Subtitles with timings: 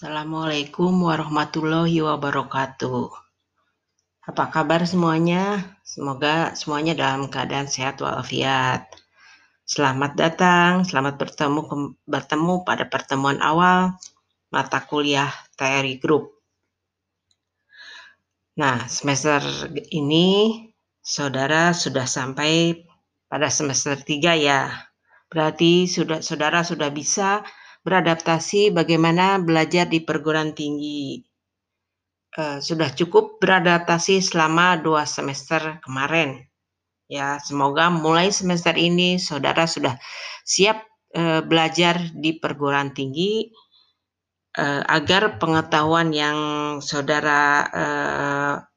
[0.00, 3.12] Assalamualaikum warahmatullahi wabarakatuh.
[4.32, 5.76] Apa kabar semuanya?
[5.84, 8.88] Semoga semuanya dalam keadaan sehat walafiat.
[9.68, 11.60] Selamat datang, selamat bertemu
[12.08, 13.92] bertemu pada pertemuan awal
[14.48, 15.28] mata kuliah
[15.60, 16.32] teori grup.
[18.56, 19.44] Nah, semester
[19.92, 20.64] ini
[21.04, 22.88] saudara sudah sampai
[23.28, 24.64] pada semester 3 ya.
[25.28, 27.44] Berarti sudah saudara sudah bisa
[27.80, 31.24] beradaptasi bagaimana belajar di perguruan tinggi.
[32.30, 36.46] Uh, sudah cukup beradaptasi selama dua semester kemarin.
[37.10, 39.98] Ya, semoga mulai semester ini saudara sudah
[40.46, 40.86] siap
[41.18, 43.50] uh, belajar di perguruan tinggi
[44.54, 46.38] uh, agar pengetahuan yang
[46.78, 47.66] saudara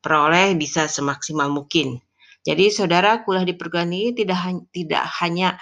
[0.02, 2.02] peroleh bisa semaksimal mungkin.
[2.42, 5.62] Jadi saudara kuliah di perguruan tinggi tidak tidak hanya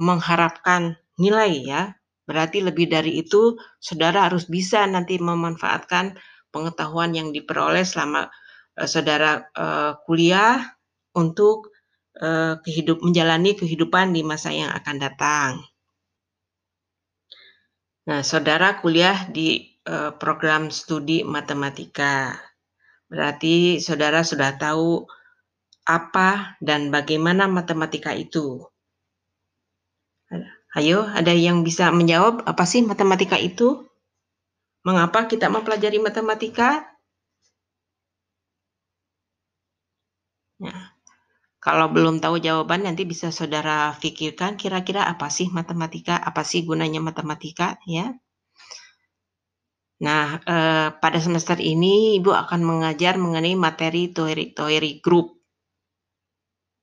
[0.00, 1.82] mengharapkan nilai ya,
[2.26, 6.18] Berarti lebih dari itu, saudara harus bisa nanti memanfaatkan
[6.50, 8.26] pengetahuan yang diperoleh selama
[8.76, 10.58] uh, saudara uh, kuliah
[11.14, 11.70] untuk
[12.18, 15.50] uh, kehidup menjalani kehidupan di masa yang akan datang.
[18.06, 19.74] Nah, saudara kuliah di
[20.18, 22.34] program studi matematika.
[23.06, 25.06] Berarti saudara sudah tahu
[25.86, 28.66] apa dan bagaimana matematika itu.
[30.76, 33.88] Ayo, ada yang bisa menjawab apa sih matematika itu?
[34.84, 36.84] Mengapa kita mempelajari matematika?
[40.60, 40.92] Ya.
[41.64, 47.00] Kalau belum tahu jawaban, nanti bisa saudara pikirkan kira-kira apa sih matematika, apa sih gunanya
[47.00, 48.12] matematika, ya.
[50.04, 55.35] Nah, eh, pada semester ini Ibu akan mengajar mengenai materi teori teori grup.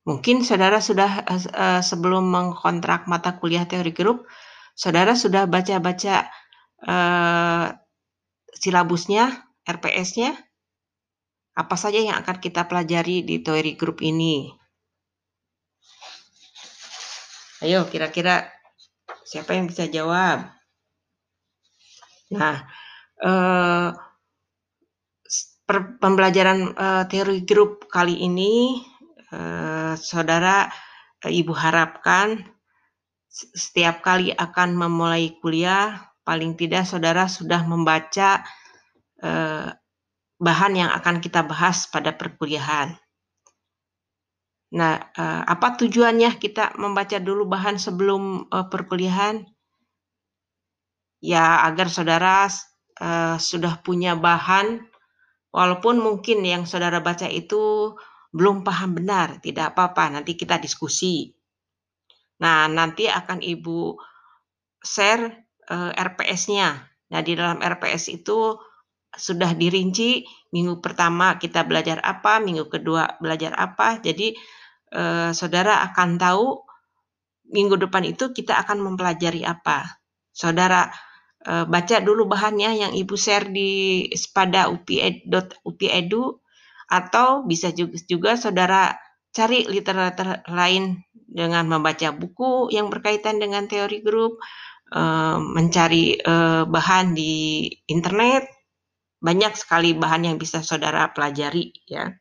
[0.04, 4.28] Mungkin saudara sudah uh, sebelum mengkontrak mata kuliah teori grup,
[4.76, 6.28] saudara sudah baca-baca
[6.84, 7.72] uh,
[8.52, 9.32] silabusnya,
[9.64, 10.36] RPS-nya,
[11.56, 14.52] apa saja yang akan kita pelajari di teori grup ini.
[17.64, 18.44] Ayo, kira-kira
[19.24, 20.52] siapa yang bisa jawab?
[22.36, 22.60] Nah,
[23.24, 23.96] uh,
[26.04, 28.84] pembelajaran uh, teori grup kali ini
[29.34, 30.70] Eh, saudara
[31.26, 32.38] eh, ibu harapkan
[33.34, 38.46] setiap kali akan memulai kuliah paling tidak saudara sudah membaca
[39.26, 39.74] eh,
[40.38, 42.94] bahan yang akan kita bahas pada perkuliahan.
[44.74, 44.98] Nah,
[45.46, 49.46] apa tujuannya kita membaca dulu bahan sebelum perkuliahan?
[51.22, 52.50] Ya, agar saudara
[53.38, 54.82] sudah punya bahan,
[55.54, 57.94] walaupun mungkin yang saudara baca itu
[58.34, 61.30] belum paham benar, tidak apa-apa, nanti kita diskusi.
[62.42, 63.94] Nah, nanti akan Ibu
[64.82, 66.76] share uh, eh, RPS-nya.
[67.14, 68.58] Nah, di dalam RPS itu
[69.14, 74.02] sudah dirinci minggu pertama kita belajar apa, minggu kedua belajar apa.
[74.02, 74.34] Jadi
[74.98, 76.58] uh, saudara akan tahu
[77.54, 80.02] minggu depan itu kita akan mempelajari apa.
[80.34, 80.90] Saudara
[81.46, 86.43] uh, baca dulu bahannya yang Ibu share di pada upi.upi.edu
[86.94, 88.94] atau bisa juga, juga saudara
[89.34, 94.38] cari literatur lain dengan membaca buku yang berkaitan dengan teori grup,
[94.94, 98.46] eh, mencari eh, bahan di internet,
[99.18, 102.14] banyak sekali bahan yang bisa saudara pelajari ya.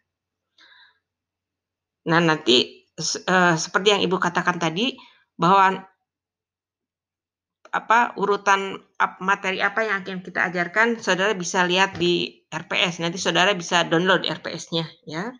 [2.09, 4.97] Nah nanti eh, seperti yang ibu katakan tadi
[5.37, 5.85] bahwa
[7.73, 8.77] apa urutan
[9.25, 13.01] materi apa yang akan kita ajarkan, saudara bisa lihat di RPS.
[13.01, 15.33] Nanti saudara bisa download RPS-nya ya.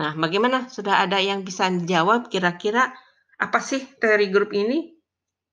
[0.00, 0.72] Nah, bagaimana?
[0.72, 2.88] Sudah ada yang bisa jawab kira-kira
[3.36, 4.96] apa sih teori grup ini?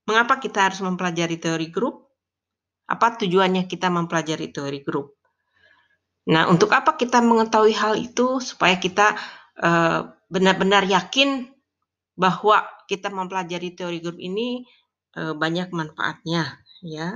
[0.08, 2.08] Mengapa kita harus mempelajari teori grup?
[2.88, 5.20] Apa tujuannya kita mempelajari teori grup?
[6.32, 9.20] Nah, untuk apa kita mengetahui hal itu supaya kita
[9.60, 10.00] eh,
[10.32, 11.52] benar-benar uh, yakin
[12.16, 14.64] bahwa kita mempelajari teori grup ini
[15.16, 17.16] uh, banyak manfaatnya, ya.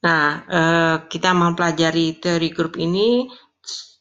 [0.00, 3.28] Nah, uh, kita mempelajari teori grup ini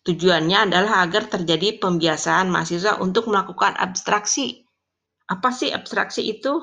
[0.07, 4.63] tujuannya adalah agar terjadi pembiasaan mahasiswa untuk melakukan abstraksi.
[5.27, 6.55] Apa sih abstraksi itu?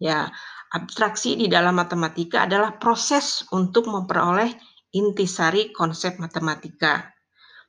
[0.00, 0.32] Ya,
[0.72, 4.50] abstraksi di dalam matematika adalah proses untuk memperoleh
[4.96, 7.14] intisari konsep matematika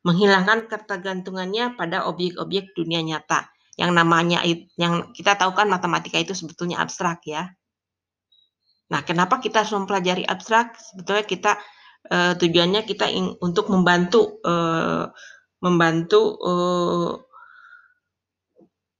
[0.06, 3.50] menghilangkan ketergantungannya pada objek-objek dunia nyata.
[3.75, 4.39] Yang namanya
[4.77, 7.51] yang kita tahu kan matematika itu sebetulnya abstrak ya.
[8.86, 10.78] Nah, kenapa kita harus mempelajari abstrak?
[10.78, 11.52] Sebetulnya kita
[12.12, 15.10] uh, tujuannya kita ing, untuk membantu uh,
[15.62, 17.12] membantu uh,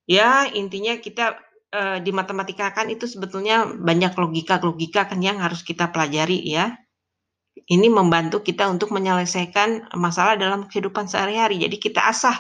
[0.10, 1.38] ya intinya kita
[1.70, 6.74] uh, di matematika kan itu sebetulnya banyak logika-logika kan yang harus kita pelajari ya.
[7.56, 11.64] Ini membantu kita untuk menyelesaikan masalah dalam kehidupan sehari-hari.
[11.64, 12.36] Jadi kita asah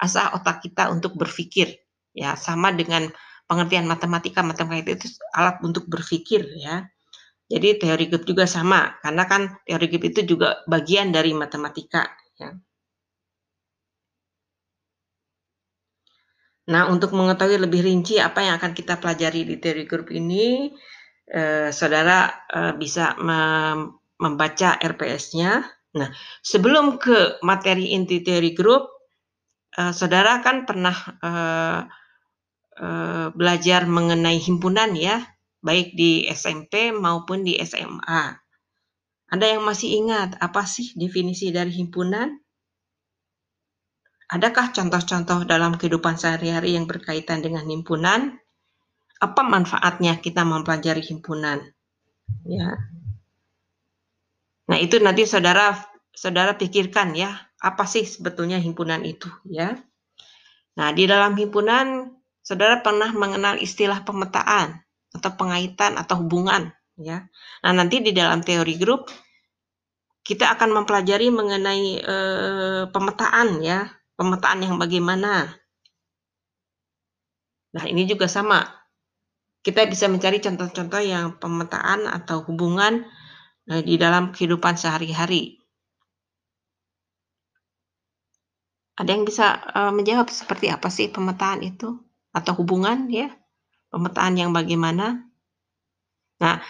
[0.00, 1.80] asah otak kita untuk berpikir
[2.12, 3.08] ya sama dengan
[3.50, 6.86] pengertian matematika matematika itu alat untuk berpikir ya
[7.50, 12.06] jadi teori group juga sama karena kan teori group itu juga bagian dari matematika
[12.38, 12.54] ya
[16.70, 20.70] Nah, untuk mengetahui lebih rinci apa yang akan kita pelajari di teori group ini,
[21.26, 25.64] eh, saudara eh, bisa mem membaca RPS-nya.
[25.98, 26.08] Nah,
[26.44, 28.86] sebelum ke materi inti teori group,
[29.74, 30.94] eh, saudara kan pernah
[31.26, 31.80] eh,
[32.80, 35.20] eh, belajar mengenai himpunan ya,
[35.60, 38.40] baik di SMP maupun di SMA.
[39.30, 42.34] Ada yang masih ingat apa sih definisi dari himpunan?
[44.30, 48.38] Adakah contoh-contoh dalam kehidupan sehari-hari yang berkaitan dengan himpunan?
[49.20, 51.62] Apa manfaatnya kita mempelajari himpunan?
[52.46, 52.78] Ya.
[54.70, 55.74] Nah, itu nanti saudara
[56.14, 59.74] saudara pikirkan ya, apa sih sebetulnya himpunan itu ya?
[60.78, 62.14] Nah, di dalam himpunan
[62.50, 64.82] saudara pernah mengenal istilah pemetaan
[65.14, 67.30] atau pengaitan atau hubungan ya.
[67.62, 69.06] Nah, nanti di dalam teori grup
[70.26, 72.16] kita akan mempelajari mengenai e,
[72.90, 73.86] pemetaan ya,
[74.18, 75.46] pemetaan yang bagaimana.
[77.70, 78.66] Nah, ini juga sama.
[79.62, 83.04] Kita bisa mencari contoh-contoh yang pemetaan atau hubungan
[83.68, 85.60] eh, di dalam kehidupan sehari-hari.
[88.96, 93.30] Ada yang bisa uh, menjawab seperti apa sih pemetaan itu atau hubungan ya?
[93.90, 95.26] Pemetaan yang bagaimana?
[96.40, 96.62] Nah,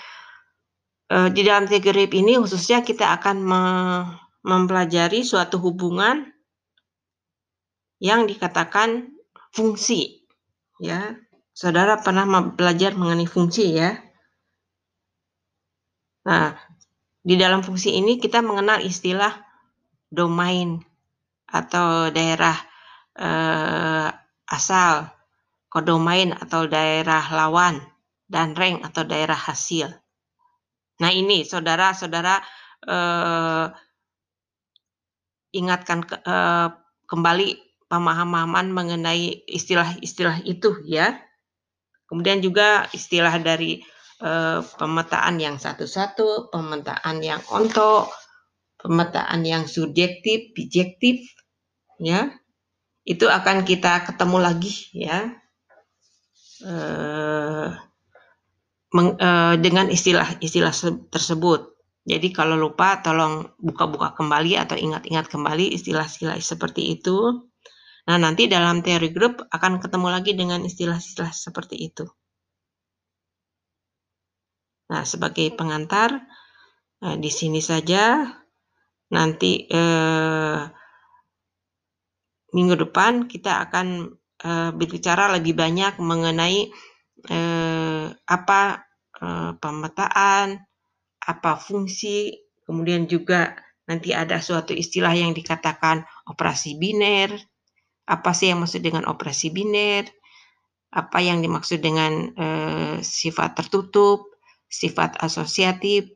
[1.12, 3.62] uh, di dalam teori ini khususnya kita akan me
[4.40, 6.32] mempelajari suatu hubungan
[8.00, 9.12] yang dikatakan
[9.52, 10.24] fungsi.
[10.80, 11.20] Ya,
[11.52, 12.24] saudara pernah
[12.56, 14.00] belajar mengenai fungsi ya.
[16.24, 16.56] Nah,
[17.20, 19.44] di dalam fungsi ini kita mengenal istilah
[20.08, 20.80] domain
[21.44, 22.56] atau daerah
[23.20, 24.08] eh,
[24.48, 25.04] asal,
[25.70, 27.78] kodomain atau daerah lawan,
[28.26, 29.88] dan rank atau daerah hasil.
[31.00, 32.42] Nah ini saudara-saudara
[32.84, 33.66] eh,
[35.54, 36.68] ingatkan ke, eh,
[37.06, 37.48] kembali
[37.90, 41.18] pemahaman mengenai istilah-istilah itu ya.
[42.06, 43.82] Kemudian juga istilah dari
[44.22, 48.06] uh, pemetaan yang satu-satu, pemetaan yang onto,
[48.78, 51.22] pemetaan yang subjektif, bijektif,
[52.02, 52.34] ya.
[53.06, 55.39] Itu akan kita ketemu lagi ya.
[56.60, 57.72] Uh,
[58.92, 60.74] meng, uh, dengan istilah-istilah
[61.08, 61.72] tersebut.
[62.04, 67.48] Jadi kalau lupa tolong buka-buka kembali atau ingat-ingat kembali istilah-istilah seperti itu.
[68.08, 72.08] Nah, nanti dalam teori grup akan ketemu lagi dengan istilah-istilah seperti itu.
[74.90, 76.18] Nah, sebagai pengantar,
[76.98, 78.26] nah, di sini saja.
[79.10, 80.60] Nanti eh,
[82.54, 84.06] minggu depan kita akan
[84.44, 86.68] eh, berbicara lebih banyak mengenai
[87.28, 88.62] eh, apa
[89.20, 90.48] eh, pemetaan,
[91.20, 92.32] apa fungsi,
[92.64, 93.54] kemudian juga
[93.86, 97.34] nanti ada suatu istilah yang dikatakan operasi biner,
[98.06, 100.06] apa sih yang maksud dengan operasi biner,
[100.90, 104.30] apa yang dimaksud dengan eh, sifat tertutup,
[104.66, 106.10] sifat asosiatif,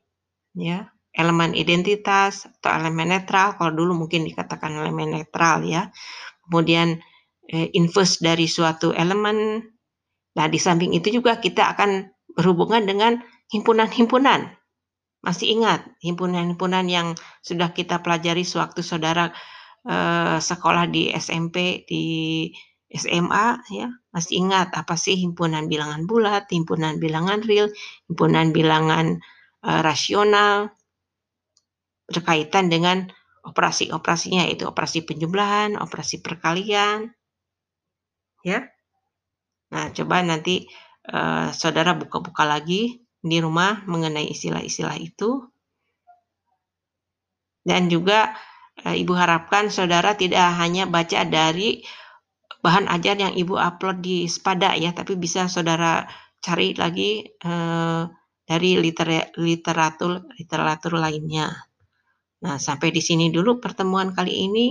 [0.55, 3.55] ya, elemen identitas atau elemen netral.
[3.55, 5.91] Kalau dulu mungkin dikatakan elemen netral ya.
[6.47, 6.99] Kemudian
[7.51, 9.61] eh, inverse dari suatu elemen.
[10.35, 13.23] Nah, di samping itu juga kita akan berhubungan dengan
[13.55, 14.51] himpunan-himpunan.
[15.25, 19.33] Masih ingat himpunan-himpunan yang sudah kita pelajari sewaktu saudara
[19.85, 22.05] Eh, sekolah di SMP, di
[22.89, 27.69] SMA ya, masih ingat apa sih himpunan bilangan bulat, himpunan bilangan real,
[28.09, 29.21] himpunan bilangan
[29.61, 30.73] uh, rasional
[32.09, 33.13] berkaitan dengan
[33.45, 37.13] operasi-operasinya yaitu operasi penjumlahan, operasi perkalian.
[38.45, 38.69] Ya.
[39.73, 40.69] Nah, coba nanti
[41.09, 45.49] uh, saudara buka-buka lagi di rumah mengenai istilah-istilah itu.
[47.65, 48.37] Dan juga
[48.83, 51.79] Eh, Ibu harapkan saudara tidak hanya baca dari
[52.65, 56.03] bahan ajar yang Ibu upload di Spada ya, tapi bisa saudara
[56.43, 58.03] cari lagi eh,
[58.45, 58.71] dari
[59.39, 61.49] literatur literatur lainnya.
[62.45, 64.69] Nah, sampai di sini dulu pertemuan kali ini.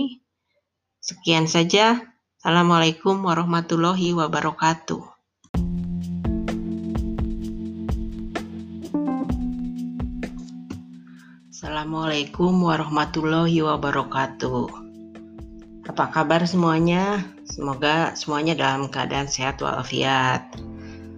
[1.00, 2.00] Sekian saja.
[2.44, 5.00] Assalamualaikum warahmatullahi wabarakatuh.
[11.48, 14.68] Assalamualaikum warahmatullahi wabarakatuh.
[15.88, 17.24] Apa kabar semuanya?
[17.48, 20.44] Semoga semuanya dalam keadaan sehat walafiat.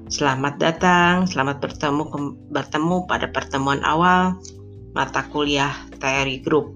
[0.07, 2.07] Selamat datang, selamat bertemu
[2.55, 4.39] bertemu pada pertemuan awal
[4.95, 6.71] mata kuliah teori grup.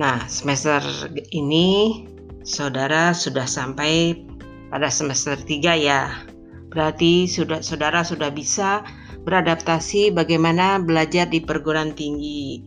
[0.00, 0.80] Nah, semester
[1.28, 2.08] ini
[2.44, 4.24] saudara sudah sampai
[4.70, 6.12] pada semester 3 ya.
[6.70, 8.84] Berarti sudah saudara sudah bisa
[9.24, 12.60] beradaptasi bagaimana belajar di perguruan tinggi.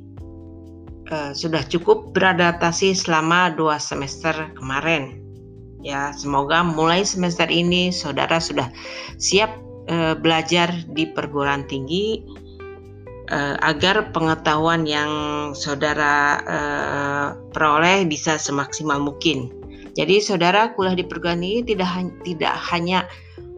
[1.08, 5.24] Uh, sudah cukup beradaptasi selama dua semester kemarin
[5.88, 8.68] Ya, semoga mulai semester ini saudara sudah
[9.22, 9.56] siap
[9.88, 12.26] uh, belajar di perguruan tinggi
[13.32, 15.12] uh, agar pengetahuan yang
[15.56, 16.44] saudara
[17.56, 19.57] peroleh bisa semaksimal mungkin.
[19.98, 21.90] Jadi saudara kuliah di perguruan tinggi tidak
[22.22, 23.10] tidak hanya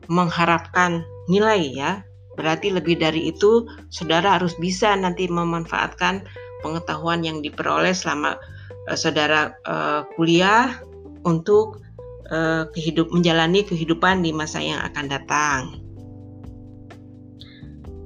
[0.08, 1.92] mengharapkan nilai ya.
[2.40, 6.24] Berarti lebih dari itu saudara harus bisa nanti memanfaatkan
[6.64, 8.40] pengetahuan yang diperoleh selama
[8.88, 10.80] uh, saudara uh, kuliah
[11.28, 11.84] untuk
[12.32, 15.62] uh, kehidup menjalani kehidupan di masa yang akan datang.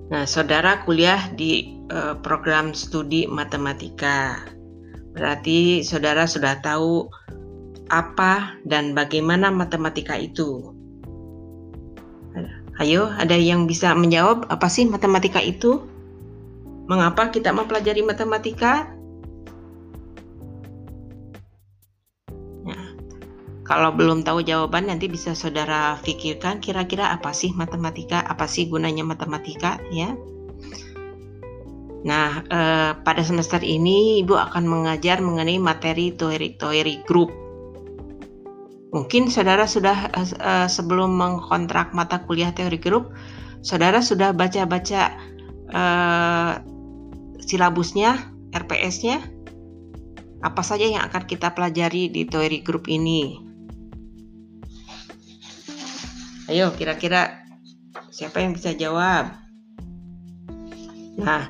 [0.10, 4.42] Nah, saudara kuliah di uh, program studi matematika.
[5.14, 7.06] Berarti saudara sudah tahu
[7.94, 10.74] apa dan bagaimana matematika itu.
[12.82, 15.86] Ayo, ada yang bisa menjawab apa sih matematika itu?
[16.90, 18.90] Mengapa kita mempelajari matematika?
[23.64, 29.08] Kalau belum tahu jawaban nanti bisa saudara pikirkan kira-kira apa sih matematika, apa sih gunanya
[29.08, 30.12] matematika ya.
[32.04, 37.43] Nah, eh, pada semester ini Ibu akan mengajar mengenai materi teori-teori grup.
[38.94, 43.10] Mungkin saudara sudah eh, sebelum mengkontrak mata kuliah teori grup,
[43.66, 45.18] saudara sudah baca-baca
[45.74, 46.54] eh,
[47.42, 49.18] silabusnya, RPS-nya,
[50.46, 53.42] apa saja yang akan kita pelajari di teori grup ini.
[56.54, 57.42] Ayo kira-kira
[58.14, 59.42] siapa yang bisa jawab?
[61.18, 61.50] Nah,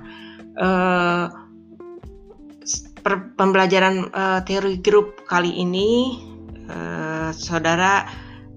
[3.04, 6.24] per, pembelajaran eh, teori grup kali ini,
[7.36, 8.06] saudara,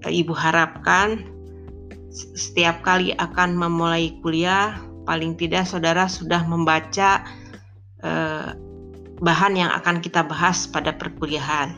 [0.05, 1.25] eh, ibu harapkan
[2.13, 7.25] setiap kali akan memulai kuliah, paling tidak saudara sudah membaca
[8.05, 8.49] eh,
[9.17, 11.73] bahan yang akan kita bahas pada perkuliahan.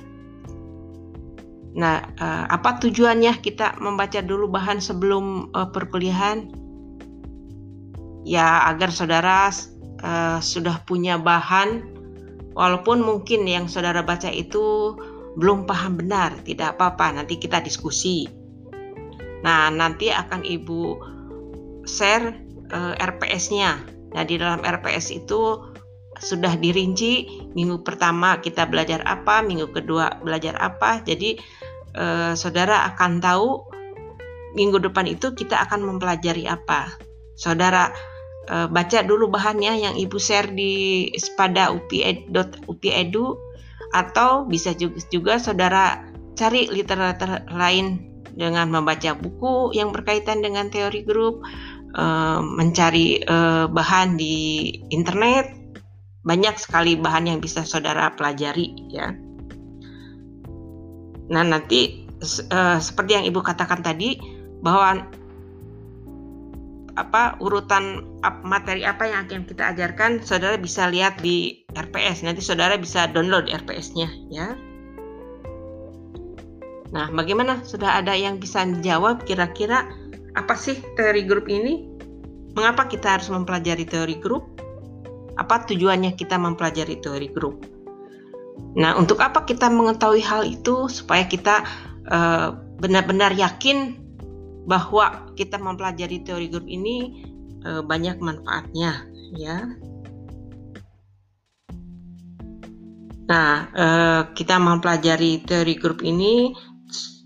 [1.69, 6.49] Nah, uh, apa tujuannya kita membaca dulu bahan sebelum perkuliahan?
[8.27, 9.53] Ya, agar saudara
[10.43, 11.85] sudah punya bahan,
[12.59, 14.95] walaupun mungkin yang saudara baca itu
[15.37, 17.21] belum paham benar, tidak apa-apa.
[17.21, 18.25] Nanti kita diskusi.
[19.45, 20.97] Nah, nanti akan ibu
[21.85, 22.33] share
[22.73, 23.81] uh, RPS-nya.
[24.13, 25.69] Nah, di dalam RPS itu
[26.19, 30.99] sudah dirinci minggu pertama kita belajar apa, minggu kedua belajar apa.
[31.07, 31.39] Jadi
[31.95, 33.63] eh, saudara akan tahu
[34.57, 36.91] minggu depan itu kita akan mempelajari apa.
[37.39, 37.95] Saudara
[38.51, 41.07] eh, baca dulu bahannya yang Ibu share di
[41.39, 43.25] pada upi.upi.edu
[43.95, 46.05] atau bisa juga, juga saudara
[46.37, 48.05] cari literatur lain
[48.37, 51.41] dengan membaca buku yang berkaitan dengan teori grup,
[51.97, 55.59] eh, mencari eh, bahan di internet,
[56.23, 59.15] banyak sekali bahan yang bisa saudara pelajari ya.
[61.29, 62.09] Nah, nanti
[62.51, 64.17] uh, seperti yang Ibu katakan tadi
[64.59, 65.07] bahwa
[66.99, 68.03] apa urutan
[68.43, 73.47] materi apa yang akan kita ajarkan saudara bisa lihat di RPS nanti saudara bisa download
[73.47, 74.59] RPS-nya ya.
[76.91, 77.63] Nah bagaimana?
[77.63, 79.87] Sudah ada yang bisa jawab kira-kira
[80.35, 81.87] apa sih teori grup ini?
[82.57, 84.59] Mengapa kita harus mempelajari teori grup?
[85.39, 87.63] Apa tujuannya kita mempelajari teori grup?
[88.75, 91.63] Nah, untuk apa kita mengetahui hal itu supaya kita
[92.09, 92.47] eh,
[92.83, 94.08] benar-benar yakin
[94.69, 97.25] bahwa kita mempelajari teori grup ini
[97.65, 99.65] uh, banyak manfaatnya, ya.
[103.29, 106.53] Nah, uh, kita mempelajari teori grup ini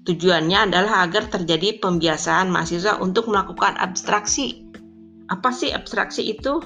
[0.08, 4.68] tujuannya adalah agar terjadi pembiasaan mahasiswa untuk melakukan abstraksi.
[5.32, 6.60] Apa sih abstraksi itu?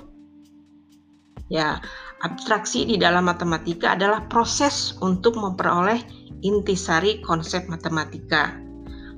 [1.54, 1.82] Ya,
[2.26, 6.02] abstraksi di dalam matematika adalah proses untuk memperoleh
[6.42, 8.58] intisari konsep matematika,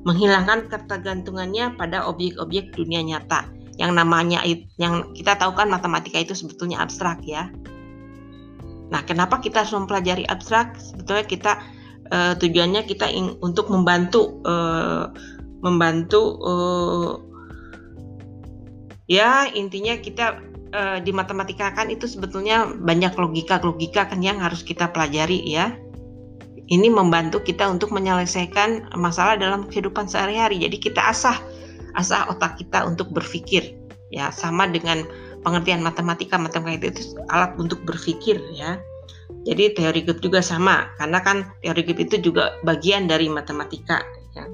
[0.07, 3.47] menghilangkan ketergantungannya pada objek-objek dunia nyata.
[3.79, 4.43] Yang namanya
[4.75, 7.47] yang kita tahu kan matematika itu sebetulnya abstrak ya.
[8.89, 10.75] Nah, kenapa kita harus mempelajari abstrak?
[10.81, 11.51] Sebetulnya kita
[12.11, 15.13] uh, tujuannya kita ing, untuk membantu uh,
[15.61, 17.13] membantu uh,
[19.05, 20.41] ya intinya kita
[20.73, 25.77] uh, di matematika kan itu sebetulnya banyak logika-logika kan yang harus kita pelajari ya.
[26.69, 30.61] Ini membantu kita untuk menyelesaikan masalah dalam kehidupan sehari-hari.
[30.61, 31.37] Jadi kita asah
[31.97, 33.73] asah otak kita untuk berpikir
[34.13, 35.01] ya sama dengan
[35.41, 38.77] pengertian matematika matematika itu alat untuk berpikir ya
[39.47, 44.03] jadi teori grup juga sama karena kan teori grup itu juga bagian dari matematika
[44.35, 44.45] ya.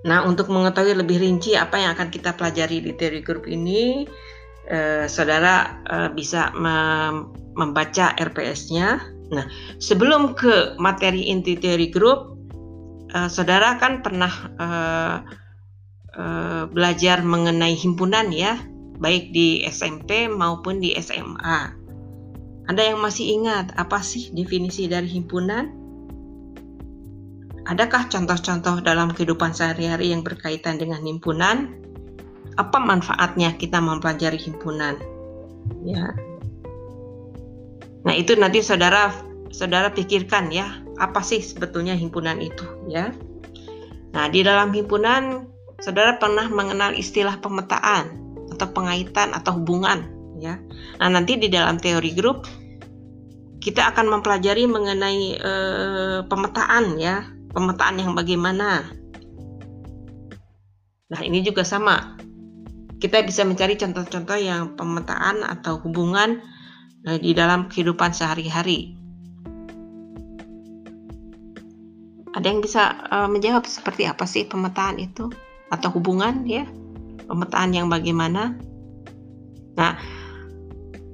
[0.00, 4.08] Nah, untuk mengetahui lebih rinci apa yang akan kita pelajari di teori grup ini,
[4.70, 9.02] eh, saudara eh, bisa mem membaca RPS-nya.
[9.30, 9.46] Nah,
[9.82, 12.38] sebelum ke materi inti teori grup,
[13.10, 15.16] eh, saudara kan pernah eh,
[16.14, 18.54] eh, belajar mengenai himpunan ya
[19.00, 21.60] baik di SMP maupun di SMA.
[22.68, 25.80] Ada yang masih ingat apa sih definisi dari himpunan?
[27.66, 31.80] Adakah contoh-contoh dalam kehidupan sehari-hari yang berkaitan dengan himpunan?
[32.60, 35.00] Apa manfaatnya kita mempelajari himpunan?
[35.80, 36.12] Ya.
[38.04, 39.16] Nah, itu nanti saudara
[39.48, 43.16] saudara pikirkan ya, apa sih sebetulnya himpunan itu, ya.
[44.12, 45.48] Nah, di dalam himpunan
[45.80, 48.12] saudara pernah mengenal istilah pemetaan
[48.52, 50.04] atau pengaitan atau hubungan
[50.36, 50.60] ya.
[51.00, 52.44] Nah, nanti di dalam teori grup
[53.60, 55.52] kita akan mempelajari mengenai e,
[56.28, 58.88] pemetaan ya, pemetaan yang bagaimana.
[61.10, 62.19] Nah, ini juga sama.
[63.00, 66.44] Kita bisa mencari contoh-contoh yang pemetaan atau hubungan
[67.08, 68.92] e, di dalam kehidupan sehari-hari.
[72.36, 75.32] Ada yang bisa e, menjawab seperti apa sih pemetaan itu
[75.72, 76.68] atau hubungan ya?
[77.30, 78.58] pemetaan yang bagaimana.
[79.78, 79.94] Nah,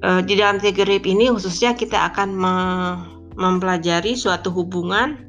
[0.01, 2.33] eh, di dalam teori ini khususnya kita akan
[3.37, 5.21] mempelajari suatu hubungan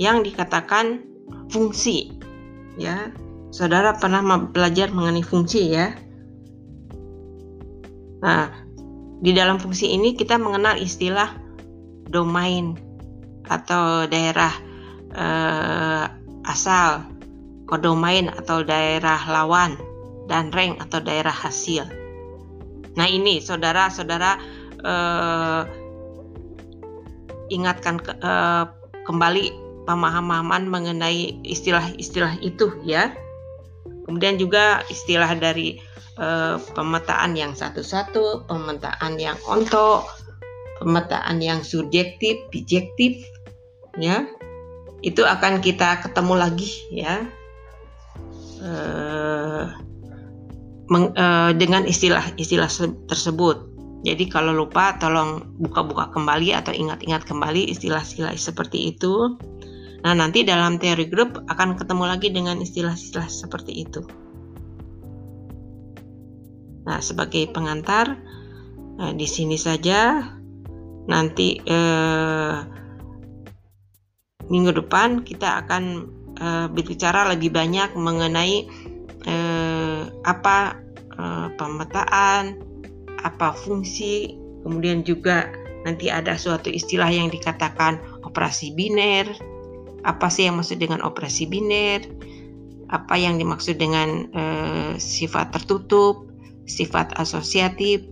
[0.00, 1.04] yang dikatakan
[1.52, 2.16] fungsi.
[2.80, 3.12] Ya,
[3.50, 5.94] saudara pernah belajar mengenai fungsi ya.
[8.20, 8.50] Nah,
[9.20, 11.34] di dalam fungsi ini kita mengenal istilah
[12.08, 12.78] domain
[13.50, 14.54] atau daerah
[15.12, 16.04] eh,
[16.46, 17.04] asal
[17.70, 19.78] kodomain atau daerah lawan,
[20.26, 21.86] dan rank atau daerah hasil.
[22.94, 24.30] Nah ini saudara-saudara
[24.82, 25.62] eh,
[27.50, 28.64] ingatkan ke, eh,
[29.06, 29.44] kembali
[29.86, 33.10] pemahaman mengenai istilah-istilah itu ya.
[34.10, 35.78] Kemudian juga istilah dari
[36.18, 40.02] eh, pemetaan yang satu-satu, pemetaan yang onto,
[40.82, 43.22] pemetaan yang subjektif, bijektif,
[44.02, 44.26] ya.
[45.06, 47.24] Itu akan kita ketemu lagi ya
[48.60, 49.64] uh,
[50.92, 52.68] meng, uh, dengan istilah-istilah
[53.08, 53.56] tersebut.
[54.00, 59.36] Jadi kalau lupa tolong buka-buka kembali atau ingat-ingat kembali istilah-istilah seperti itu.
[60.00, 64.00] Nah, nanti dalam teori grup akan ketemu lagi dengan istilah-istilah seperti itu.
[66.88, 68.16] Nah, sebagai pengantar
[68.96, 70.24] nah, di sini saja
[71.04, 72.56] nanti eh,
[74.50, 76.10] minggu depan kita akan
[76.42, 78.66] uh, berbicara lebih banyak mengenai
[79.30, 80.74] uh, apa
[81.14, 82.58] uh, pemetaan,
[83.22, 84.34] apa fungsi,
[84.66, 85.48] kemudian juga
[85.86, 89.30] nanti ada suatu istilah yang dikatakan operasi biner.
[90.06, 92.04] Apa sih yang maksud dengan operasi biner?
[92.90, 96.26] Apa yang dimaksud dengan uh, sifat tertutup,
[96.66, 98.02] sifat asosiatif,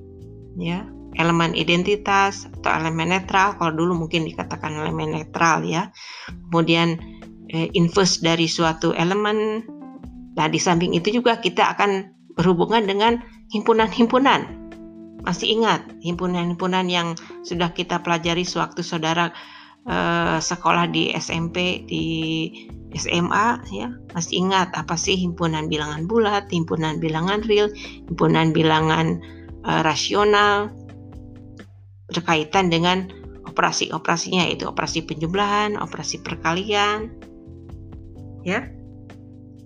[0.54, 0.86] ya,
[1.18, 3.58] elemen identitas atau elemen netral.
[3.58, 5.90] Kalau dulu mungkin dikatakan elemen netral ya.
[6.50, 6.98] Kemudian
[7.50, 9.66] eh, inverse dari suatu elemen.
[10.38, 13.18] Nah, di samping itu juga kita akan berhubungan dengan
[13.50, 14.70] himpunan-himpunan.
[15.26, 19.34] Masih ingat himpunan-himpunan yang sudah kita pelajari sewaktu saudara
[19.88, 22.06] eh, sekolah di SMP, di
[22.92, 23.88] SMA ya.
[24.12, 27.72] Masih ingat apa sih himpunan bilangan bulat, himpunan bilangan real,
[28.06, 29.18] himpunan bilangan
[29.64, 30.70] eh, rasional
[32.08, 33.08] berkaitan dengan
[33.44, 37.12] operasi-operasinya yaitu operasi penjumlahan, operasi perkalian,
[38.46, 38.64] ya.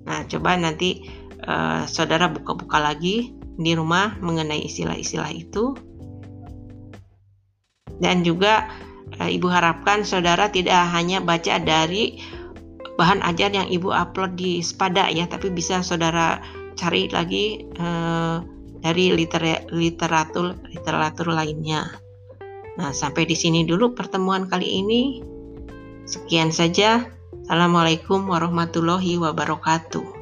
[0.02, 1.06] Nah, coba nanti
[1.46, 5.76] uh, saudara buka-buka lagi di rumah mengenai istilah-istilah itu.
[8.02, 12.20] Dan juga uh, Ibu harapkan saudara tidak hanya baca dari
[12.96, 16.40] bahan ajar yang Ibu upload di Spada ya, tapi bisa saudara
[16.78, 18.40] cari lagi uh,
[18.80, 21.86] dari liter literatur literatur lainnya.
[22.80, 25.02] Nah, sampai di sini dulu pertemuan kali ini.
[26.08, 27.04] Sekian saja.
[27.42, 30.21] Assalamualaikum warahmatullahi wabarakatuh.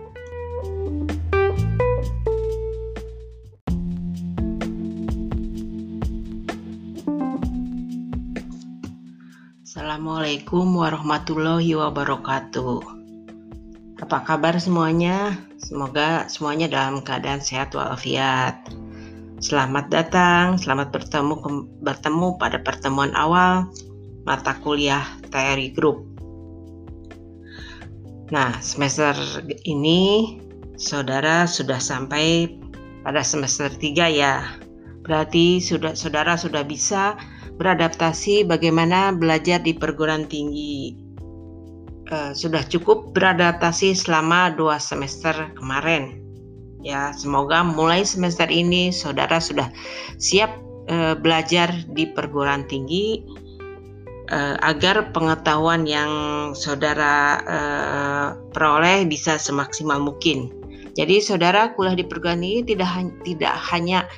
[10.00, 12.80] Assalamualaikum warahmatullahi wabarakatuh.
[14.00, 15.36] Apa kabar semuanya?
[15.60, 18.64] Semoga semuanya dalam keadaan sehat walafiat.
[19.44, 21.36] Selamat datang, selamat bertemu
[21.84, 23.68] bertemu pada pertemuan awal
[24.24, 26.08] mata kuliah teori grup
[28.32, 29.12] Nah, semester
[29.68, 30.40] ini
[30.80, 32.48] saudara sudah sampai
[33.04, 34.48] pada semester 3 ya.
[35.04, 37.20] Berarti sudah saudara sudah bisa
[37.60, 40.96] beradaptasi bagaimana belajar di perguruan tinggi.
[42.10, 46.18] Uh, sudah cukup beradaptasi selama dua semester kemarin.
[46.80, 49.68] Ya, semoga mulai semester ini saudara sudah
[50.16, 50.48] siap
[50.88, 53.20] uh, belajar di perguruan tinggi
[54.32, 56.10] uh, agar pengetahuan yang
[56.56, 60.48] saudara uh, peroleh bisa semaksimal mungkin.
[60.96, 62.90] Jadi saudara kuliah di perguruan tinggi tidak
[63.22, 64.08] tidak hanya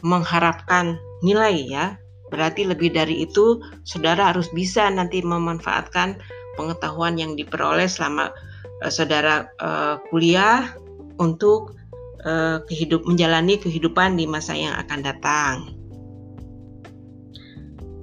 [0.00, 2.00] mengharapkan nilai ya.
[2.30, 6.18] Berarti lebih dari itu saudara harus bisa nanti memanfaatkan
[6.58, 8.34] pengetahuan yang diperoleh selama
[8.82, 10.74] uh, saudara uh, kuliah
[11.22, 11.78] untuk
[12.26, 15.54] uh, kehidup menjalani kehidupan di masa yang akan datang.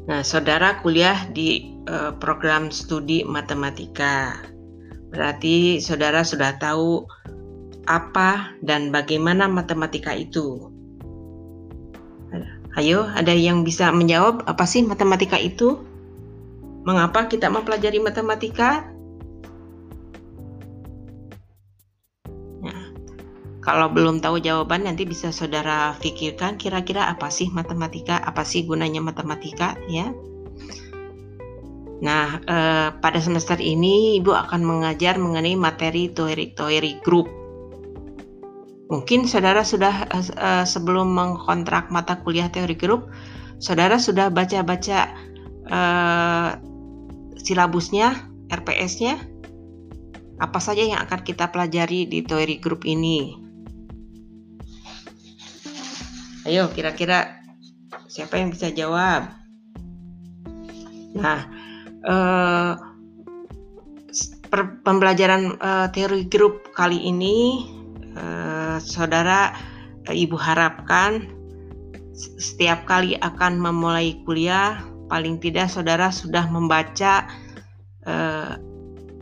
[0.03, 4.39] Nah, saudara kuliah di uh, program studi matematika.
[5.13, 7.05] Berarti saudara sudah tahu
[7.87, 10.72] apa dan bagaimana matematika itu.
[12.73, 15.77] Ayo, ada yang bisa menjawab apa sih matematika itu?
[16.83, 18.93] Mengapa kita mempelajari matematika?
[23.63, 28.99] Kalau belum tahu jawaban nanti bisa saudara pikirkan kira-kira apa sih matematika, apa sih gunanya
[28.99, 30.11] matematika ya.
[32.03, 37.31] Nah, eh, pada semester ini Ibu akan mengajar mengenai materi teori-teori grup.
[38.93, 43.09] Mungkin saudara sudah eh, sebelum mengkontrak mata kuliah teori grup,
[43.57, 45.09] saudara sudah baca-baca
[45.65, 46.49] eh,
[47.41, 48.13] silabusnya,
[48.53, 49.17] RPS-nya,
[50.37, 53.33] apa saja yang akan kita pelajari di teori grup ini.
[56.45, 57.41] Ayo kira-kira
[58.05, 59.25] siapa yang bisa jawab?
[61.17, 61.49] Nah,
[62.05, 62.73] eh,
[64.85, 67.65] pembelajaran eh, teori grup kali ini,
[68.13, 69.53] eh, saudara,
[70.09, 71.27] eh, ibu harapkan
[72.13, 74.77] setiap kali akan memulai kuliah,
[75.09, 77.25] paling tidak saudara sudah membaca
[78.05, 78.53] eh,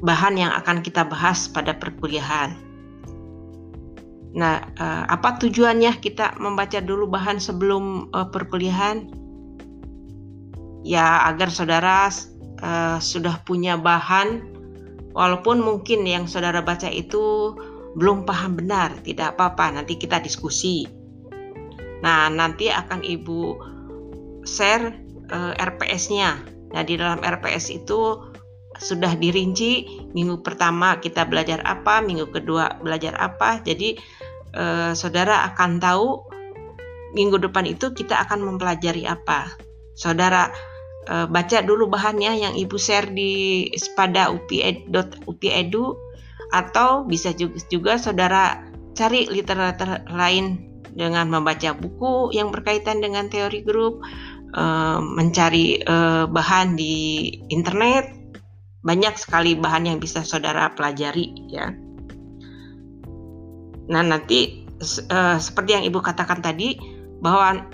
[0.02, 2.72] bahan yang akan kita bahas pada perkuliahan.
[4.32, 9.12] Nah, uh, apa tujuannya kita membaca dulu bahan sebelum uh, perkuliahan?
[10.88, 12.08] Ya, agar saudara
[12.64, 14.42] uh, sudah punya bahan,
[15.12, 17.54] walaupun mungkin yang saudara baca itu
[17.98, 19.82] belum paham benar, tidak apa-apa.
[19.82, 20.88] Nanti kita diskusi.
[22.02, 23.60] Nah, nanti akan ibu
[24.48, 24.96] share
[25.30, 26.42] uh, RPS-nya.
[26.72, 28.32] Nah, di dalam RPS itu
[28.80, 33.60] sudah dirinci minggu pertama kita belajar apa, minggu kedua belajar apa.
[33.62, 34.00] Jadi
[34.56, 36.24] eh, saudara akan tahu
[37.12, 39.52] minggu depan itu kita akan mempelajari apa.
[39.94, 40.50] Saudara
[41.12, 45.84] eh, baca dulu bahannya yang Ibu share di pada upi.upi.edu
[46.52, 48.60] atau bisa juga, juga saudara
[48.94, 54.04] cari literatur lain dengan membaca buku yang berkaitan dengan teori grup,
[54.56, 58.22] eh, mencari eh, bahan di internet,
[58.82, 61.70] banyak sekali bahan yang bisa saudara pelajari ya.
[63.92, 66.80] Nah, nanti uh, seperti yang Ibu katakan tadi
[67.22, 67.66] bahwa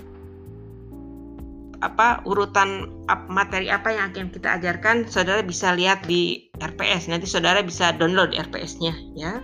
[1.86, 2.90] apa urutan
[3.30, 8.34] materi apa yang akan kita ajarkan saudara bisa lihat di RPS nanti saudara bisa download
[8.34, 9.38] RPS-nya ya.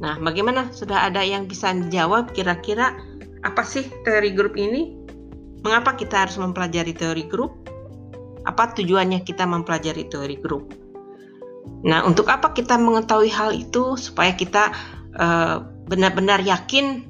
[0.00, 0.72] Nah bagaimana?
[0.72, 2.96] Sudah ada yang bisa dijawab kira-kira?
[3.44, 4.96] Apa sih teori grup ini?
[5.60, 7.52] Mengapa kita harus mempelajari teori grup?
[8.48, 10.72] Apa tujuannya kita mempelajari teori grup?
[11.84, 14.72] Nah, untuk apa kita mengetahui hal itu supaya kita
[15.16, 15.56] eh,
[15.88, 17.09] benar-benar yakin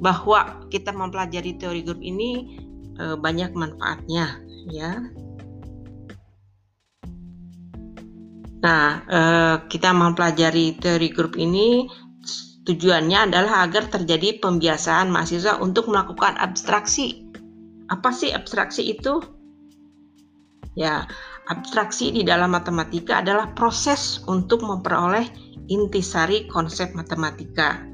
[0.00, 2.60] bahwa kita mempelajari teori grup ini
[3.00, 5.00] uh, banyak manfaatnya, ya.
[8.60, 11.86] Nah, uh, kita mempelajari teori grup ini
[12.66, 17.22] tujuannya adalah agar terjadi pembiasaan mahasiswa untuk melakukan abstraksi.
[17.86, 19.22] Apa sih abstraksi itu?
[20.74, 21.06] Ya,
[21.46, 25.30] abstraksi di dalam matematika adalah proses untuk memperoleh
[25.70, 27.86] intisari konsep matematika,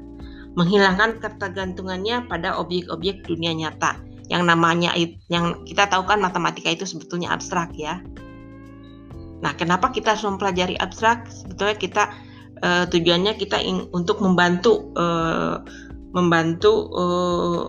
[0.53, 3.97] menghilangkan ketergantungannya pada objek-objek dunia nyata.
[4.31, 4.95] Yang namanya
[5.27, 7.99] yang kita tahu kan matematika itu sebetulnya abstrak ya.
[9.43, 11.27] Nah, kenapa kita harus mempelajari abstrak?
[11.27, 12.03] Sebetulnya kita
[12.63, 15.59] uh, tujuannya kita ing, untuk membantu uh,
[16.15, 17.63] membantu uh,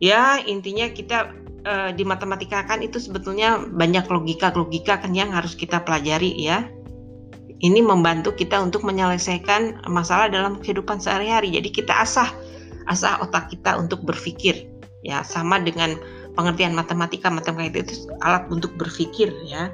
[0.00, 1.36] ya intinya kita
[1.68, 6.64] uh, di matematika kan itu sebetulnya banyak logika-logika kan yang harus kita pelajari ya.
[7.64, 11.56] Ini membantu kita untuk menyelesaikan masalah dalam kehidupan sehari-hari.
[11.56, 12.28] Jadi kita asah
[12.84, 14.68] asah otak kita untuk berpikir
[15.00, 15.96] ya sama dengan
[16.36, 19.72] pengertian matematika matematika itu alat untuk berpikir ya.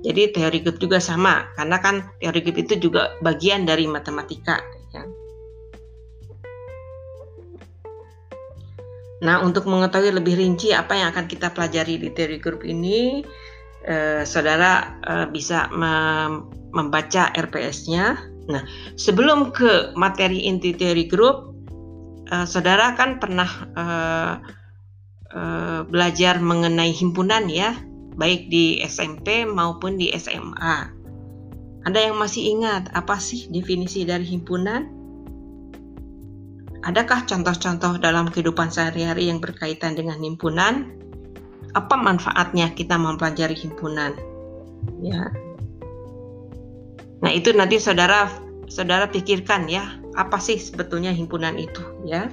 [0.00, 4.62] Jadi teori grup juga sama, karena kan teori grup itu juga bagian dari matematika.
[4.96, 5.04] Ya.
[9.20, 13.20] Nah, untuk mengetahui lebih rinci apa yang akan kita pelajari di teori grup ini,
[13.84, 18.14] eh, saudara eh, bisa mem membaca RPS-nya.
[18.46, 18.62] Nah,
[18.94, 21.54] sebelum ke materi inti teori grup,
[22.30, 24.34] eh, saudara kan pernah eh,
[25.34, 27.74] eh, belajar mengenai himpunan ya
[28.20, 30.76] baik di SMP maupun di SMA.
[31.88, 35.00] Ada yang masih ingat apa sih definisi dari himpunan?
[36.84, 40.99] Adakah contoh-contoh dalam kehidupan sehari-hari yang berkaitan dengan himpunan?
[41.76, 44.16] Apa manfaatnya kita mempelajari himpunan?
[45.04, 45.30] Ya.
[47.20, 48.32] Nah, itu nanti saudara
[48.70, 52.32] saudara pikirkan ya, apa sih sebetulnya himpunan itu, ya.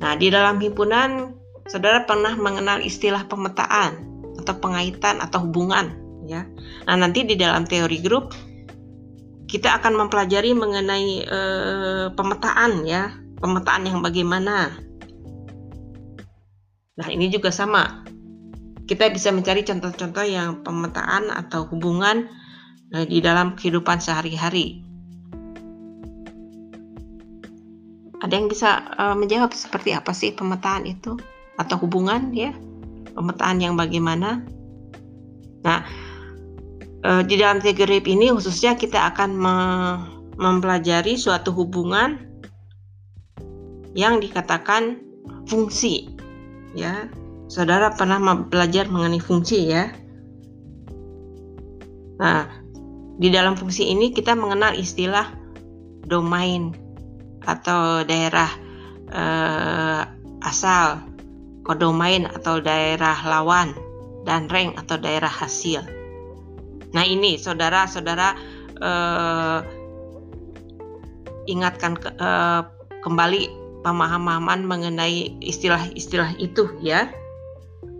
[0.00, 1.36] Nah, di dalam himpunan
[1.68, 4.08] saudara pernah mengenal istilah pemetaan
[4.40, 5.92] atau pengaitan atau hubungan
[6.24, 6.46] ya.
[6.88, 8.32] Nah, nanti di dalam teori grup
[9.50, 11.40] kita akan mempelajari mengenai e,
[12.14, 13.10] pemetaan ya,
[13.42, 14.70] pemetaan yang bagaimana.
[16.94, 18.06] Nah, ini juga sama.
[18.90, 22.26] Kita bisa mencari contoh-contoh yang pemetaan atau hubungan
[22.90, 24.82] e, di dalam kehidupan sehari-hari.
[28.18, 31.14] Ada yang bisa e, menjawab seperti apa sih pemetaan itu
[31.54, 32.50] atau hubungan ya?
[33.20, 34.40] pemetaan yang bagaimana.
[35.60, 35.84] Nah,
[37.04, 39.36] eh, di dalam grip ini khususnya kita akan
[40.40, 42.16] mempelajari suatu hubungan
[43.92, 45.02] yang dikatakan
[45.50, 46.14] fungsi.
[46.72, 47.10] Ya,
[47.50, 49.90] saudara pernah belajar mengenai fungsi ya.
[52.22, 52.46] Nah,
[53.18, 55.34] di dalam fungsi ini kita mengenal istilah
[56.06, 56.70] domain
[57.44, 58.48] atau daerah
[59.10, 60.02] eh,
[60.46, 61.02] asal
[61.66, 63.74] kodomain atau daerah lawan,
[64.24, 65.84] dan rank atau daerah hasil.
[66.90, 68.28] Nah ini saudara-saudara
[68.80, 69.60] eh,
[71.48, 72.62] ingatkan ke, eh,
[73.00, 73.42] kembali
[73.80, 77.08] pemahaman mengenai istilah-istilah itu ya.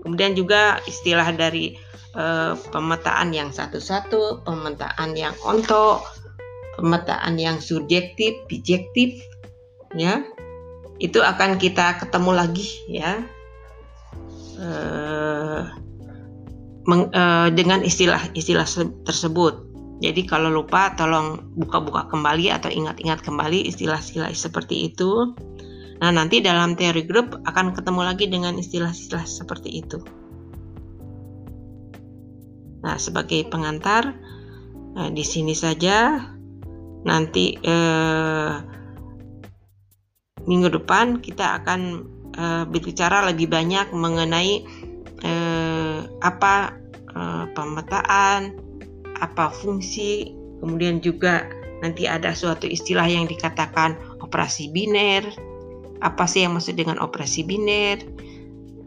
[0.02, 1.76] Kemudian juga istilah dari
[2.16, 6.00] eh, pemetaan yang satu-satu, pemetaan yang onto,
[6.80, 9.20] pemetaan yang subjektif, bijektif,
[9.94, 10.24] ya.
[11.00, 13.24] Itu akan kita ketemu lagi ya
[14.60, 15.60] uh,
[16.84, 18.68] meng, uh, dengan istilah-istilah
[19.08, 19.54] tersebut.
[20.00, 25.36] Jadi kalau lupa tolong buka-buka kembali atau ingat-ingat kembali istilah-istilah seperti itu.
[26.00, 30.00] Nah, nanti dalam teori grup akan ketemu lagi dengan istilah-istilah seperti itu.
[32.80, 34.16] Nah, sebagai pengantar
[34.96, 36.24] nah, di sini saja
[37.04, 38.54] nanti eh,
[40.48, 41.80] minggu depan kita akan
[42.36, 44.64] uh, berbicara lebih banyak mengenai
[45.24, 46.76] uh, apa
[47.12, 48.56] uh, pemetaan,
[49.20, 51.48] apa fungsi, kemudian juga
[51.80, 55.24] nanti ada suatu istilah yang dikatakan operasi biner.
[56.00, 58.00] Apa sih yang maksud dengan operasi biner?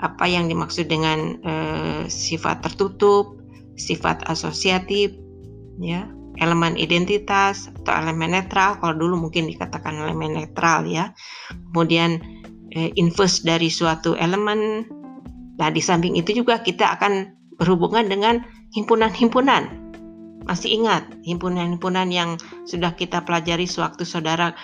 [0.02, 3.40] Apa yang dimaksud dengan uh, sifat tertutup,
[3.78, 5.16] sifat asosiatif,
[5.80, 6.10] ya,
[6.42, 8.78] elemen identitas atau elemen netral.
[8.82, 11.14] Kalau dulu mungkin dikatakan elemen netral ya.
[11.72, 12.22] Kemudian
[12.74, 14.90] eh, inverse dari suatu elemen.
[15.62, 17.30] Nah, di samping itu juga kita akan
[17.62, 18.42] berhubungan dengan
[18.74, 19.70] himpunan-himpunan.
[20.44, 22.36] Masih ingat himpunan-himpunan yang
[22.68, 24.58] sudah kita pelajari sewaktu saudara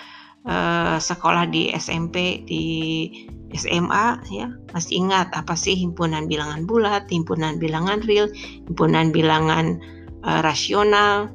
[0.46, 2.64] eh, sekolah di SMP, di
[3.50, 4.48] SMA ya.
[4.70, 8.30] Masih ingat apa sih himpunan bilangan bulat, himpunan bilangan real,
[8.68, 9.80] himpunan bilangan
[10.22, 11.32] eh, rasional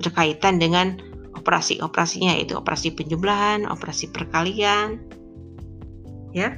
[0.00, 0.96] berkaitan dengan
[1.36, 5.00] operasi-operasinya yaitu operasi penjumlahan, operasi perkalian,
[6.32, 6.56] ya.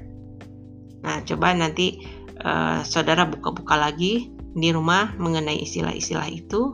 [1.02, 2.02] Nah, coba nanti
[2.42, 6.70] uh, saudara buka-buka lagi di rumah mengenai istilah-istilah itu.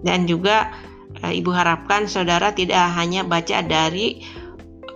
[0.00, 4.22] Dan juga uh, Ibu harapkan saudara tidak hanya baca dari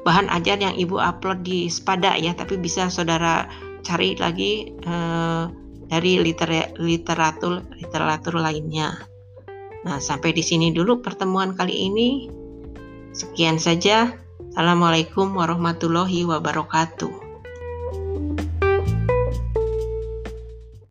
[0.07, 3.51] bahan ajar yang Ibu upload di Spada ya, tapi bisa saudara
[3.83, 5.51] cari lagi uh,
[5.91, 8.95] dari liter literatur literatur lainnya.
[9.83, 12.09] Nah, sampai di sini dulu pertemuan kali ini.
[13.13, 14.15] Sekian saja.
[14.53, 17.22] Assalamualaikum warahmatullahi wabarakatuh.